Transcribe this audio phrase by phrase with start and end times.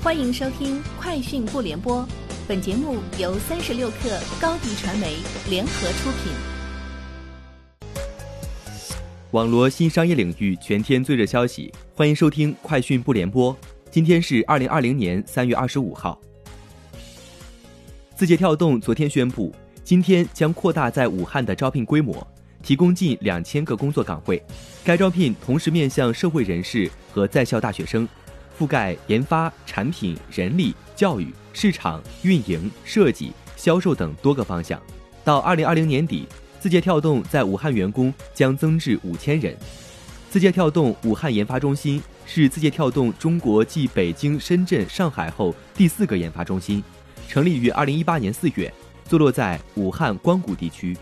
[0.00, 2.02] 欢迎收听《快讯不联播》，
[2.46, 5.16] 本节目由三十六克高低传媒
[5.50, 6.32] 联合出品。
[9.32, 13.52] 网罗新商业领域全天最热消息，欢迎收听《快讯不联播》。
[13.90, 16.16] 今天是二零二零年三月二十五号。
[18.14, 19.52] 字节跳动昨天宣布，
[19.82, 22.24] 今天将扩大在武汉的招聘规模，
[22.62, 24.40] 提供近两千个工作岗位。
[24.84, 28.08] 该招聘同时面向社会人士和在校大学生。
[28.58, 34.80] 覆盖研发、产品、人力、教育、市场运营、设计、销售等多个方向。
[35.22, 36.26] 到二零二零年底，
[36.58, 39.56] 字节跳动在武汉员工将增至五千人。
[40.28, 46.82] 字节跳动武汉研发中心是字节跳动中国继北京、深圳、上海后第四个研发中心，
[47.28, 48.72] 成立于二零一八年四月，
[49.04, 50.96] 坐落在武汉光谷地区。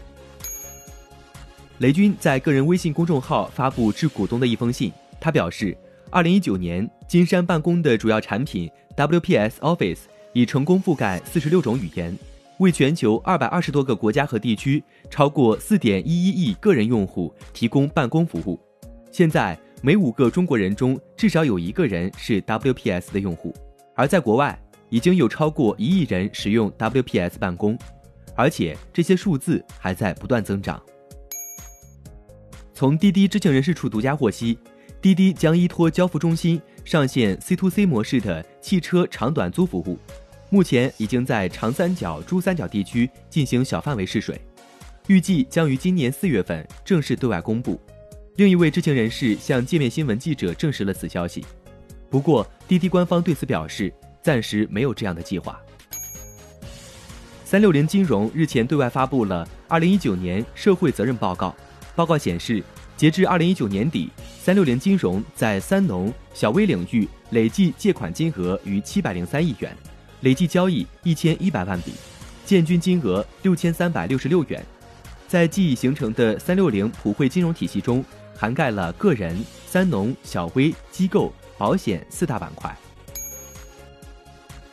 [1.79, 5.77] 雷军在个人微信公众号发布致股东的一封信，他表示。
[6.11, 9.99] 二零一九年，金山办公的主要产品 WPS Office
[10.33, 12.17] 已成功覆盖四十六种语言，
[12.59, 18.59] 为全球二百二十多个国家和地区超过四点一一亿个人用户提供办公服务。
[19.11, 23.53] 现在，每五个中国人中至少有一个人是 WPS 的用户，
[23.95, 27.77] 而在国外，已经有超过一亿人使用 WPS 办公，
[28.37, 30.81] 而且这些数字还在不断增长。
[32.73, 34.57] 从滴滴知情人士处独家获悉。
[35.07, 39.97] 滴滴将依托交付中心上线 C to C 模式的汽车长短租服务，
[40.51, 44.41] 目前已经在长三角、珠三角地区进行小范围试水，
[45.07, 47.81] 预计将于今年四月份正式对外公布。
[48.35, 51.47] 另一位知情人士向界面新闻记者证实了此消息，
[52.11, 55.57] 不过滴滴官方对此表示暂时没有这样的计划。
[57.45, 61.55] 三六零金融日前对外发布了二零一九年社会责任报告，
[61.95, 62.61] 报告显示。
[62.97, 64.09] 截至二零一九年底，
[64.47, 69.77] 三六零金融在三农小微领域累计借款金额逾七百零三亿元，
[70.21, 71.91] 累计交易一千一百万笔，
[72.45, 74.65] 建均金额六千三百六十六元。
[75.27, 78.05] 在既已形成的三六零普惠金融体系中，
[78.37, 82.73] 涵盖了个人、三农、小微、机构、保险四大板块。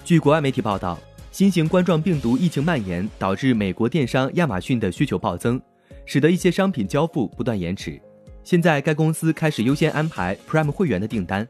[0.06, 1.00] 据国外媒体报道，
[1.32, 5.60] 新型冠状病毒疫情蔓延，导致美国电商亚马逊的需求暴增，
[6.06, 8.00] 使得一些商品交付不断延迟。
[8.44, 11.48] 现在，该公司开始优先安排 Prime 会员的订单。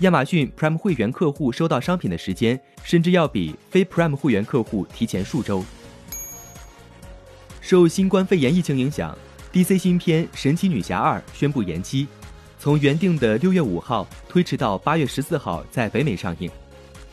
[0.00, 5.62] 亚马逊 Prime 会员客户收到商品的时间，甚至要比非 Prime 会员客户提前数周。
[7.60, 9.16] 受新冠肺炎疫情影响
[9.52, 12.08] ，DC 新片《神奇女侠二》宣布延期，
[12.58, 16.50] 从原定的六月五号推迟到八月十四号在北美上映。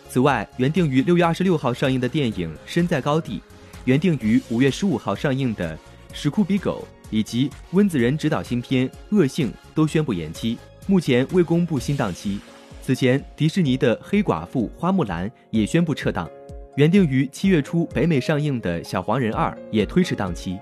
[0.09, 3.37] 此外，原定于六月二十六号上映的电影《身在高地》，
[3.83, 5.75] 原定于五月十五号上映的
[6.13, 6.87] 《史酷比狗》。
[7.09, 12.39] 以及温子仁执导新片《恶性》都宣布延期，目前未公布新档期。
[12.81, 16.29] 此前，迪士尼的《黑寡妇》《花木兰》也宣布撤档，
[16.75, 20.59] 原定于七月初北美上映的《小黄人二》也推迟档期。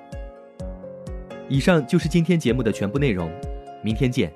[1.47, 3.31] 以上就是今天节目的全部内容，
[3.81, 4.31] 明天见。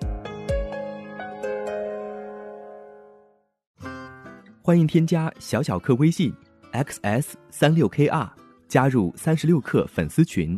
[4.62, 6.34] 欢迎添加小小客微信
[6.72, 8.30] xs 三六 kr，
[8.70, 10.58] 加入三十六氪粉丝群。